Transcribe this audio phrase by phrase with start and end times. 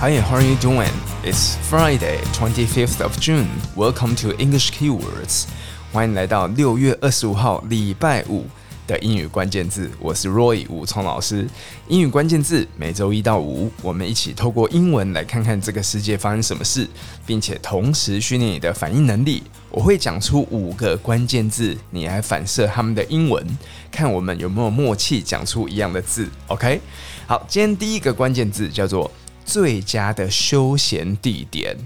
[0.00, 0.88] Hi, how are you doing?
[1.22, 3.50] It's Friday, 25th of June.
[3.76, 5.44] Welcome to English Keywords.
[5.92, 8.46] 欢迎来到六月二十五号礼拜五
[8.86, 9.90] 的英语关键字。
[10.00, 11.46] 我是 Roy 武聪老师。
[11.86, 16.88] 英语关键字每周一到五，我们一起透过英文来看看这个世界发生什么事，
[17.26, 19.42] 并且同时训练你的反应能力。
[19.68, 23.46] 我会讲出五个关键字，你来反射他们的英文，
[23.92, 26.26] 看我们有没有默契讲出一样的字。
[26.46, 26.80] OK？
[27.26, 29.10] 好，今天第一个关键字叫做。
[29.50, 31.76] 最佳的休闲地点，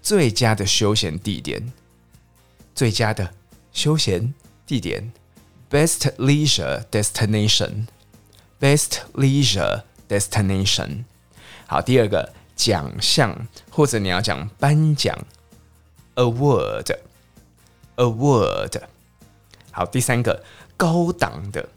[0.00, 1.70] 最佳的休闲地点，
[2.74, 3.34] 最佳的
[3.70, 4.32] 休闲
[4.66, 5.12] 地点
[5.70, 11.04] ，best leisure destination，best leisure destination。
[11.66, 15.14] 好，第二个奖项，或者你要讲颁奖
[16.14, 18.80] ，award，award。
[19.70, 20.42] 好，第三个
[20.78, 21.68] 高档的。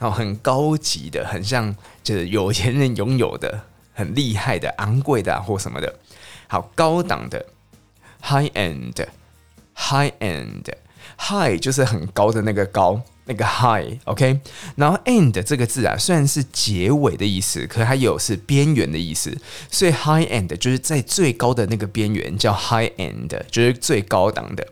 [0.00, 3.60] 然后很高级的，很像就是有钱人拥有的，
[3.92, 5.94] 很厉害的、昂贵的、啊、或什么的。
[6.48, 7.44] 好，高档的
[8.22, 14.40] ，high end，high end，high 就是很高的那个高，那个 high，OK、
[14.74, 19.32] 然后 end 这个字啊，虽然是结尾的意思，可它有是边缘的意思，
[19.70, 24.66] 所以 high end 就是在最高的那个边缘，叫 high end，就是最高档的。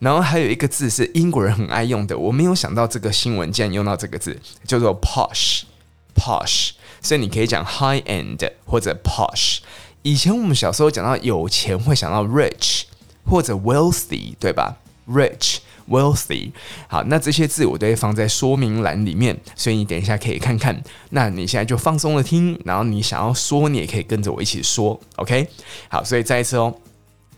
[0.00, 6.72] 然后还有一个字是英国人很爱用的，我没有想到这个新闻竟然用到这个字，叫做 posh，posh。
[7.00, 9.60] 所以你可以讲 high end 或者 posh。
[10.02, 12.82] 以前我们小时候讲到有钱会想到 rich
[13.24, 14.76] 或者 wealthy，对吧
[15.08, 16.52] ？rich wealthy。
[16.88, 20.82] 好，那这些字我都会放在说明栏里面，所以你等一下可以看看。
[21.10, 25.48] 那你现在就放松的听，然后你想要说，你也可以跟着我一起说，OK？
[25.88, 26.74] 好，所以再一次哦。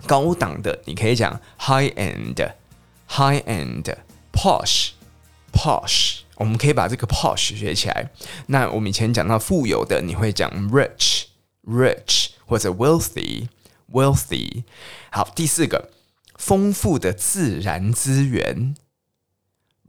[0.06, 6.16] 高档的，你可以讲 high end，high end，posh，posh。
[6.36, 8.10] 我们可以把这个 posh 学起来。
[8.48, 14.64] 那我们以前讲到富有的，你会讲 rich，rich，或者 wealthy，wealthy。
[15.10, 15.88] 好，第四个，
[16.36, 18.74] 丰富的自然资源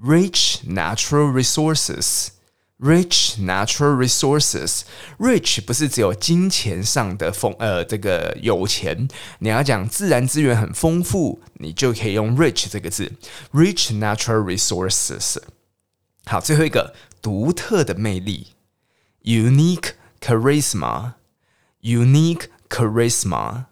[0.01, 2.29] ，rich natural resources。
[2.77, 4.81] Rich natural resources,
[5.17, 9.07] rich 不是只有金钱上的丰，呃，这个有钱。
[9.39, 13.13] 你要讲自然资源很丰富，你就可以用 rich 这个字。
[13.53, 15.37] Rich natural resources。
[16.25, 18.47] 好，最后一个独特的魅力
[19.23, 23.67] ，unique charisma，unique charisma。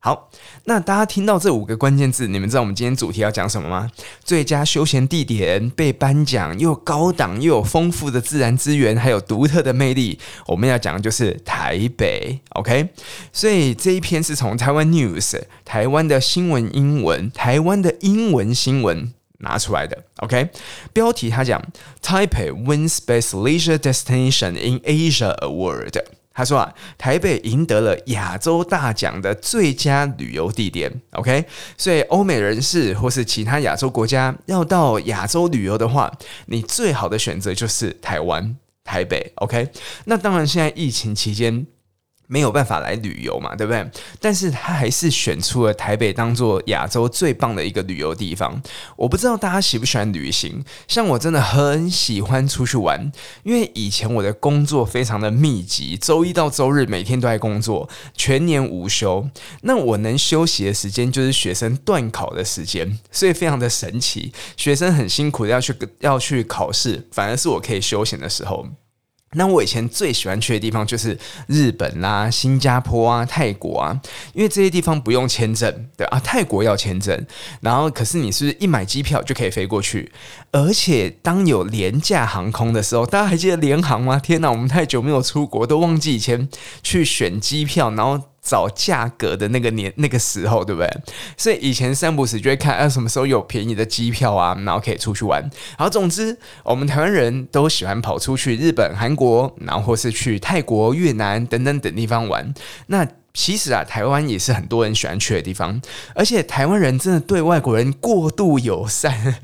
[0.00, 0.30] 好，
[0.64, 3.90] 那大家听到这五个关键字，你们知道我们今天主题要讲什么吗？
[4.22, 10.20] 最佳休闲地点，被颁奖，又高档又有丰富的自然资源，还有独特的魅力。
[10.46, 12.90] 我们要讲的就是台北，OK？
[13.32, 20.50] 所以这一篇是从台湾 News 台湾的新闻英文，台湾的英文新闻拿出来的，OK？
[20.92, 21.60] 标题他讲
[22.00, 26.00] ：Taipei wins best leisure destination in Asia award。
[26.38, 31.44] 他说啊，台北赢得了亚洲大奖的最佳旅游地点，OK，
[31.76, 36.12] 所以欧美人士或是其他亚洲国家要到亚洲旅游的话，
[36.46, 39.68] 你最好的选择就是台湾台北，OK。
[40.04, 41.66] 那当然，现在疫情期间。
[42.28, 43.90] 没有办法来旅游嘛，对不对？
[44.20, 48.62] 但是他还是选出了台北当做亚洲最棒的一个旅游地方。
[48.96, 53.10] 我不知道大家喜不喜欢旅行，像我真的很喜欢出去玩，
[53.42, 59.28] 因为以前我的工作非常的密集，周一到周日每天都在工作，全年无休。
[59.62, 64.32] 那我能休息的时间就是学生断考的时间，所以非常的神奇。
[64.56, 68.66] 学生很辛苦的要去要去考试，反而是我可以休闲的时候。
[69.32, 74.00] 那我以前最喜欢去的地方就是日本啦、啊、新加坡啊、泰国啊，
[74.32, 77.26] 因为这些地方不用签证，对啊，泰国要签证，
[77.60, 80.10] 然后可是你是一买机票就可以飞过去？
[80.50, 84.18] 而且当有廉价航空的时候，大家还记得联航吗？
[84.18, 86.48] 天哪，我们太久没有出国，都忘记以前
[86.82, 88.22] 去选机票，然后。
[88.48, 90.90] 找价格的那个年那个时候，对不对？
[91.36, 95.46] 所以以前三不时就会看啊，什么时候有便宜的机票啊，然后可以出去玩。
[95.76, 102.54] 好，总之我们台湾人都喜欢跑出去日本、韩国，然后或是去泰国、越南等等等地方玩。
[102.86, 105.78] 那其实啊，台湾也是很多人喜欢去的地方，
[106.14, 109.36] 而且台湾人真的对外国人过度友善。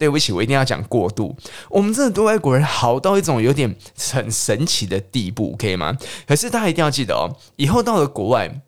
[0.00, 1.36] 对不起，我一定要讲过度。
[1.68, 3.76] 我们真的对外国人好到一种有点
[4.14, 5.94] 很神奇的地步，可以吗？
[6.26, 8.62] 可是大家一定要记得哦，以后到了国外。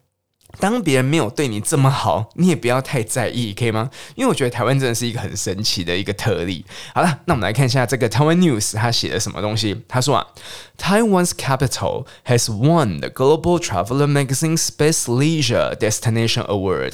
[0.58, 3.90] 当别人没有对你这么好，你也不要太在意，可以吗？
[4.14, 6.64] 因为我觉得台湾真的是一个很神奇的一个特例。
[6.94, 9.82] 好了，那我们来看一下这个台湾 News 他写的什么东西。
[9.88, 10.26] 他说啊
[10.78, 16.92] ，Taiwan's capital has won the Global Traveler Magazine's Best Leisure Destination Award。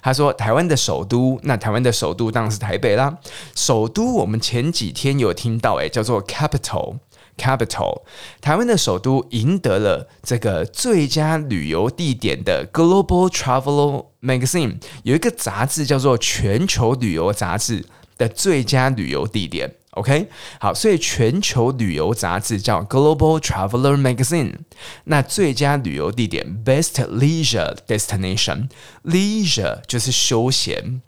[0.00, 3.18] 他说台湾的首都，那台湾的首都当然是台北啦。
[3.54, 6.96] 首都我们前几天有听到，诶，叫做 capital。
[7.40, 8.02] capital，
[8.42, 17.86] 台湾的首都赢得了这个最佳旅游地点的 Global Traveler Magazine 有一个杂志叫做全球旅游杂志
[18.18, 19.76] 的最佳旅游地点。
[19.92, 20.28] OK，
[20.60, 24.54] 好，所以全球旅游杂志叫 Global Traveler Magazine，
[25.04, 31.02] 那最佳旅游地点 Best Leisure Destination，Leisure 就是休闲。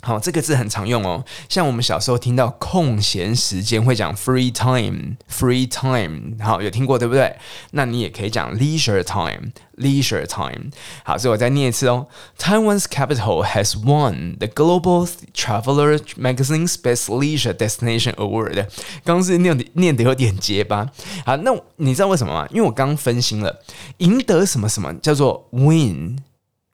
[0.00, 1.24] 好，这个字很常用哦。
[1.48, 7.36] 像我们小时候听到空闲时间会讲 free time，free time，好，有听过对不对？
[7.72, 10.70] 那你也可以讲 leisure time，leisure time。
[11.02, 12.06] 好，所以我再念一次哦。
[12.38, 18.68] Taiwan's capital has won the Global Traveler Magazine's Best Leisure Destination Award。
[19.04, 20.88] 刚是念的念的有点结巴。
[21.26, 22.46] 好，那你知道为什么吗？
[22.50, 23.60] 因为我刚分心了，
[23.98, 26.20] 赢得什么什么叫做 win。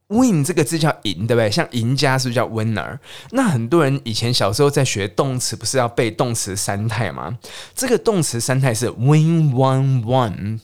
[0.08, 1.50] Win 这个字叫赢，对不对？
[1.50, 2.98] 像赢家是不是叫 winner？
[3.30, 7.38] 那很多人以前小时候在学动词，不是要背动词三态吗？
[7.74, 10.60] 这个动词三态是 win won won。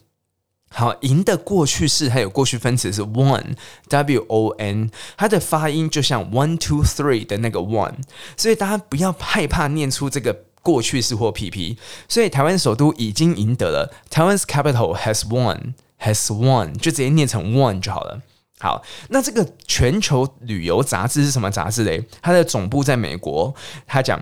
[0.72, 7.94] 好，赢的过去式还有过去分词是 won，w o n，它的发音就像 one two three 的那个 one，
[8.36, 11.76] 所以大家不要害怕念出这个过去式或 pp。
[12.08, 18.22] 所以台湾首都已经赢得了台湾 capital has won，has won，就直接念成 won 就好了。
[18.59, 22.01] 好，那这个全球旅游杂志是什么杂志嘞？
[22.21, 23.53] 它的总部在美国。
[23.85, 24.17] 他讲，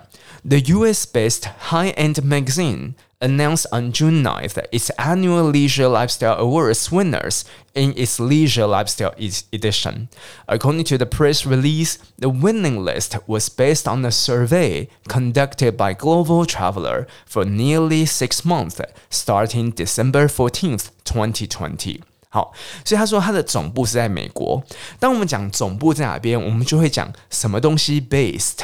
[0.48, 7.94] The U.S.-based high-end magazine announced on June 9th its annual Leisure Lifestyle Awards winners in
[7.94, 9.14] its Leisure Lifestyle
[9.52, 10.10] edition.
[10.48, 15.94] According to the press release, the winning list was based on a survey conducted by
[15.94, 22.02] Global Traveler for nearly six months, starting December 14th, 2020.
[22.31, 22.53] 好，
[22.85, 24.63] 所以他说他的总部是在美国。
[25.01, 28.59] 当我们讲总部在哪边，我们就会讲什么东西 based。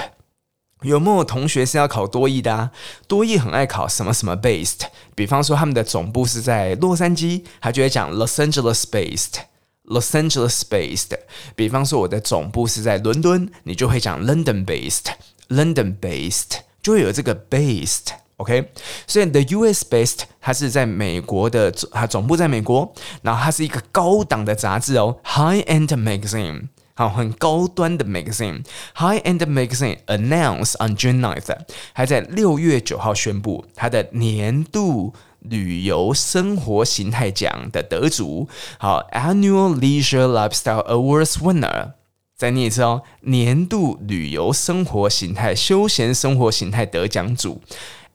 [0.82, 2.70] 有没有同学是要考多益的啊？
[3.08, 4.80] 多益很爱考什么什么 based。
[5.14, 11.18] 比方说他们的总部是在洛杉矶，他就会讲 Los Angeles based，Los Angeles based。
[11.56, 18.08] 比方说我的总部是在伦敦，你就会讲 London based，London based，就会有这个 based。
[18.36, 18.72] OK，
[19.06, 22.92] 所以 the US based 它是在美国的，它总部在美国，
[23.22, 31.56] 然后它是一个高档的杂志哦，high end magazine，好，很高端的 magazine，high end magazine announced on June 9th，
[31.92, 38.48] 还在六月九号宣布它的年度旅游生活形态奖的得主，
[38.78, 41.92] 好，annual leisure lifestyle awards winner。
[42.36, 47.60] 再念一次哦，年度旅游生活形态、休闲生活形态得奖组。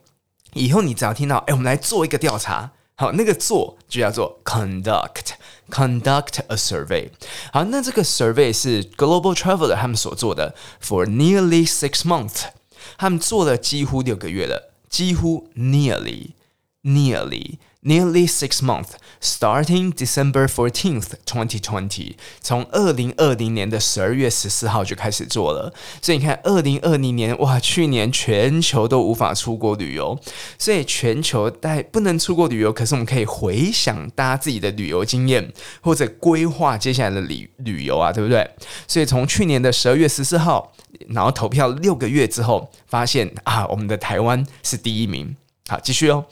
[0.53, 7.09] 以后你只要听到，哎，我们来做一个调查，好，那个做就叫做 conduct，conduct a survey。
[7.51, 10.53] 好，那这个 survey 是 Global Traveler 他们所做的
[10.83, 12.43] ，for nearly six months，
[12.97, 16.31] 他们做了几乎六个月了，几乎 nearly，nearly。
[16.83, 22.15] Nearly, Nearly six months, starting December fourteenth, twenty twenty。
[22.39, 30.19] 从二零二零年的十二月十四号就开始做了，所以你看，二零二零年哇，去年全球都无法出国旅游，
[30.59, 38.47] 所以全球带不能出国旅游，可是我们可以回想大家自己的旅游经验，或者规划接下来的旅旅游啊，对不对？
[38.87, 40.71] 所以从去年的十二月十四号，
[41.09, 45.35] 然后投票六个月之后，发现啊，我们的台湾是第一名。
[45.70, 46.26] 好，继续哦。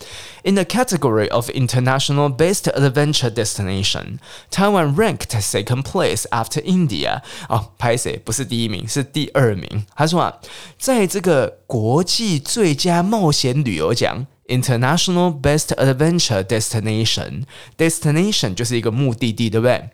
[0.44, 7.20] In the category of international best adventure destination, Taiwan ranked second place after India。
[7.48, 9.86] 哦，拍谢不是第一名，是第二名。
[9.96, 10.38] 他说啊，
[10.78, 19.90] 在这个国际最佳冒险旅游奖 （International Best Adventure Destination），destination 就是一个目的地，对不对？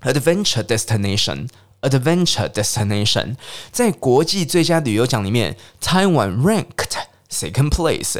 [0.00, 3.36] Adventure destination，adventure destination，
[3.70, 6.96] 在国际最佳旅游奖里面，Taiwan ranked
[7.28, 8.16] second place。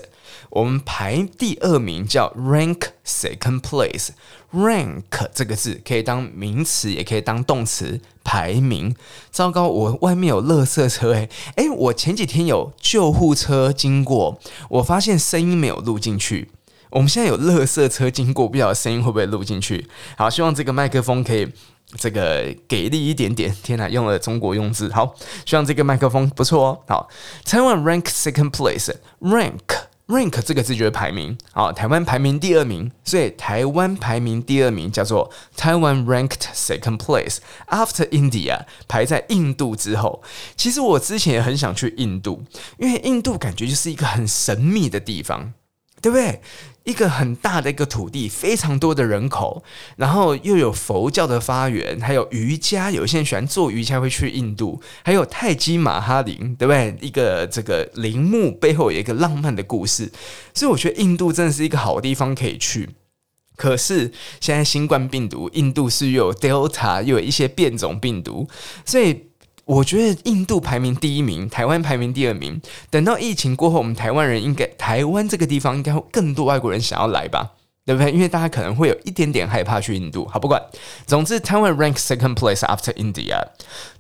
[0.50, 4.10] 我们排第二名叫 rank second place。
[4.54, 8.96] rank 这个字可以当名词，也可以当动词，排名。
[9.32, 16.52] 糟糕，我外面有垃圾车诶，诶，我前几天有救护车经过，我发现声音没有录进去。
[16.92, 19.88] 我们现在有垃圾车经过，不知道声音会不会录进去。
[20.16, 21.52] 好，希望这个麦克风可以
[21.98, 23.52] 这个给力一点点。
[23.64, 24.94] 天哪，用了中国用字。
[24.94, 25.16] 好，
[25.48, 26.80] 希望这个麦克风不错哦。
[26.88, 27.10] 好，
[27.44, 29.88] 台湾 rank second place，rank。
[30.08, 37.38] Rank 这个字就是排名，啊，台湾排名第二名，所以台湾排名第二名叫做台湾 ranked second place
[37.70, 40.22] after India，排在印度之后。
[40.58, 42.44] 其实我之前也很想去印度，
[42.78, 45.54] 因为印度感觉就是一个很神秘的地方，
[46.04, 46.42] 对不对？
[46.84, 49.64] 一个很大的一个土地，非常多的人口，
[49.96, 56.94] 然后又有佛教的发源，还有瑜伽，有些人喜欢做瑜伽会去印度，还有泰姬玛哈陵，对不对？
[57.00, 60.12] 一个这个陵墓背后有一个浪漫的故事，
[60.54, 62.90] 所以我觉得印度真的是一个好地方可以去。
[63.56, 68.50] 可是现在新冠病毒，印度是又有 Delta，又有一些变种病毒，
[68.86, 69.28] 所以。
[69.65, 72.59] 我觉得印度排名第一名，台湾排名第二名。
[72.91, 77.51] 等到疫情过后，我们台湾人应该，台湾这个地方应该会更多外国人想要来吧，
[77.85, 78.11] 对不对？
[78.11, 80.27] 因为大家可能会有一点点害怕去印度。
[80.27, 80.59] 好，不管，
[81.05, 83.49] 总之，台湾 rank second place after India.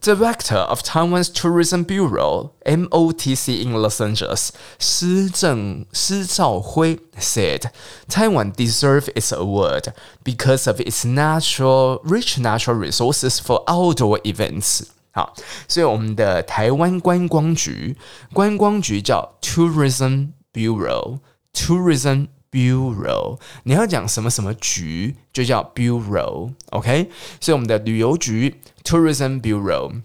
[0.01, 4.49] Director of Taiwan's Tourism Bureau (MOTC) in Los Angeles,
[4.79, 7.65] 施正施兆辉 said,
[8.09, 9.93] "Taiwan deserves its award
[10.25, 14.85] because of its natural rich natural resources for outdoor events."
[15.16, 15.34] 好，
[15.68, 17.96] 所以我们的台湾观光局，
[18.34, 23.40] 观光局叫 Tourism Bureau，Tourism Bureau。
[23.62, 27.12] 你要讲什么什么局，就叫 Bureau，OK？
[27.40, 30.02] 所以我们的旅游局 Tourism Bureau。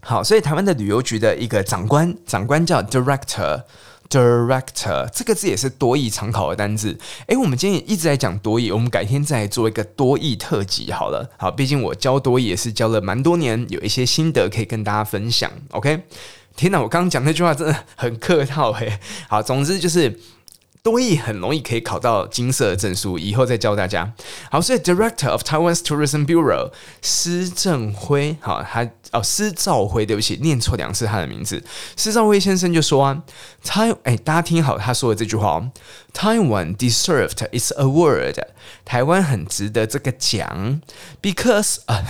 [0.00, 3.64] 好，所以台湾的旅游局的一个长官，长官叫 Director。
[4.08, 6.98] Director 这个字也是多义常考的单字。
[7.26, 11.28] 诶，我们今天也一直在讲多义，我们改天再做一个多义特辑好了。
[11.36, 15.50] 好，毕竟我教多义也是教了蛮多年，有一些心得可以跟大家分享。
[15.70, 16.02] OK，
[16.56, 18.98] 天哪，我刚刚讲那句话真的很客套诶。
[19.28, 20.20] 好，总之就是。
[20.84, 24.12] 多益很容易可以考到金色的证书，以后再教大家。
[24.50, 31.64] 好，所以 Director of Taiwan's Tourism Bureau 施正辉，好，他哦施兆辉，对不起，念错两次他的名字。
[31.96, 33.22] 施兆辉先生就说啊，
[33.64, 35.70] 台哎，大家听好他说的这句话哦
[36.12, 38.34] ，Taiwan deserved its award，
[38.84, 40.82] 台湾很值得这个奖
[41.22, 42.04] ，because 啊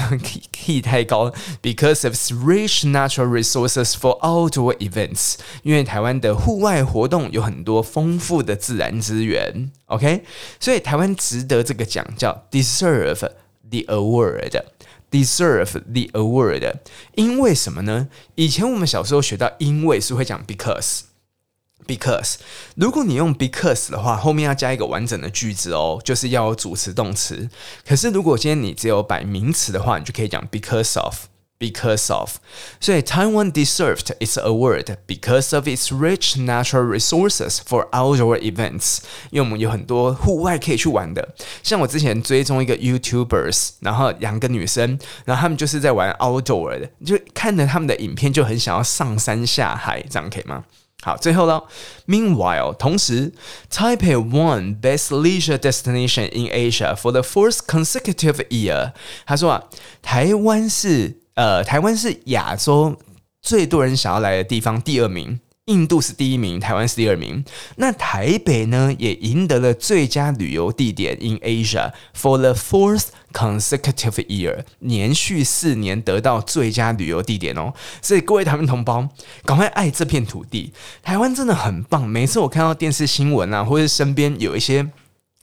[0.50, 8.59] key 太高，because of its rich natural resources for outdoor events，因为台湾的户外活动有很多丰富的。
[8.64, 10.25] 自然资源，OK，
[10.59, 13.28] 所以台湾值得这个奖，叫 deserve
[13.68, 16.76] the award，deserve the award。
[17.14, 18.09] 因为什么呢？
[18.37, 22.37] 以前我们小时候学到，因为是会讲 because，because。
[22.75, 27.50] 如果你用 because 的话，后面要加一个完整的句子哦，就是要有主词动词。
[27.87, 31.26] 可是如果今天你只有摆名词的话，你就可以讲 because of。
[31.62, 32.38] Because of，
[32.79, 39.00] 所以 Taiwan deserved its award because of its rich natural resources for outdoor events。
[39.29, 50.63] 因为我们有很多户外可以去玩的，像我之前追踪一个 YouTubers，然后两个女生，然后他们就是在玩 outdoor 的，就看着他们的影片就很想要上山下海，这样可以吗？
[51.01, 51.62] 好，最后呢，
[52.08, 53.34] Meanwhile，同时，
[53.69, 58.93] Taipei won Best Leisure Destination in Asia for the fourth consecutive year。
[59.25, 59.65] 他说啊，
[60.01, 61.17] 台湾是。
[61.35, 62.97] 呃，台湾是亚洲
[63.43, 65.41] 最多人想要来的地方，第二名。
[65.67, 67.43] 印度是第一名，台湾是第二名。
[67.76, 77.73] 那台北呢，也赢得了最佳旅游地点 in Asia for the fourth consecutive year，连续四年得到最佳旅游地点哦。
[78.03, 79.09] 所以各位台湾同胞，
[79.47, 80.71] 赶快爱这片土地，
[81.03, 82.07] 台湾真的很棒。
[82.07, 84.87] 每次我看到电视新闻啊，或者身边有一些。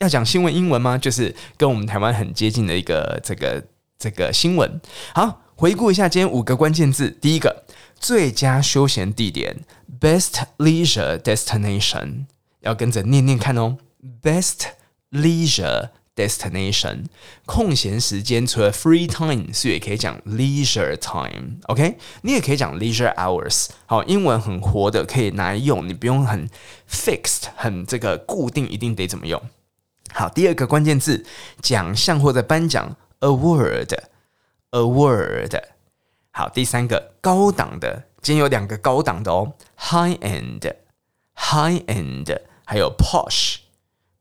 [0.00, 0.98] 要讲新闻英文吗？
[0.98, 3.64] 就是跟我们台湾很接近的一个这个
[3.96, 4.80] 这个新闻。
[5.14, 7.08] 好，回顾一下今天五个关键字。
[7.08, 9.56] 第一个，最佳休闲地点
[10.00, 12.24] ，Best Leisure Destination，
[12.60, 13.78] 要跟着念念看哦
[14.20, 14.62] ，Best
[15.12, 15.90] Leisure。
[16.16, 17.06] Destination
[17.44, 21.98] 空闲时间，除了 free time，所以也可以讲 leisure time，OK？
[22.22, 23.70] 你也可以讲 leisure hours。
[23.86, 26.48] 好，英文很活的，可以拿来用，你不用很
[26.88, 29.42] fixed，很这个固定，一定得怎么用。
[30.12, 31.26] 好，第二个关键字，
[31.60, 34.00] 奖项或者颁奖，award，award。
[36.30, 43.56] 好，第三个高档的，今天有两个高档的哦，high end，high end，还有 posh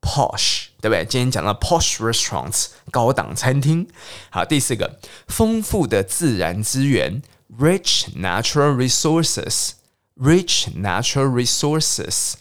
[0.03, 0.65] Posh，。
[0.81, 1.05] 对不对？
[1.05, 3.87] 今天讲到 posh restaurants 高档餐厅。
[4.29, 7.21] 好，第四个丰富的自然资源
[7.57, 12.33] rich natural resources，rich natural resources。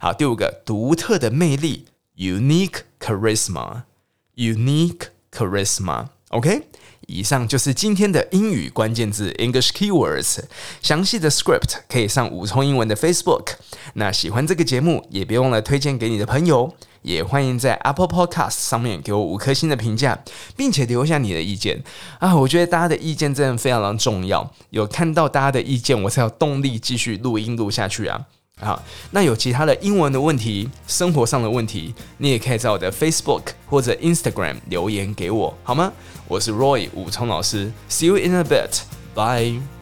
[0.00, 6.08] 好，第五个独特的魅力 unique charisma，unique charisma。
[6.30, 6.66] OK。
[7.08, 10.40] 以上就是今天的英语关键字 English keywords。
[10.82, 13.52] 详细的 script 可以上五通英文的 Facebook。
[13.94, 16.74] 那喜欢这个节目，也别忘了推荐给你的朋友。
[17.06, 20.18] 也欢迎在 Apple Podcast 上面给我五颗星的评价，
[20.56, 21.80] 并且留下你的意见
[22.18, 22.34] 啊！
[22.34, 28.20] 我觉得大家的意见真的非常的重要，有看到大家的意见，我才有动力继续录音录下去啊！
[28.60, 35.92] 好，那有其他的英文的问题、生活上的问题，你也可以在我的 Facebook 或者 Instagram 留言给我，好吗？
[36.26, 39.75] 我是 Roy 武聪老师，See you in a bit，bye。